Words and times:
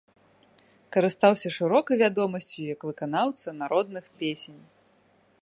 Карыстаўся 0.95 1.51
шырокай 1.57 1.97
вядомасцю 2.03 2.59
як 2.73 2.79
выканаўца 2.91 3.47
народных 3.61 4.05
песень. 4.25 4.59